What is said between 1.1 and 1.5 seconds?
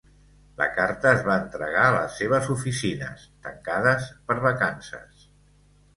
es va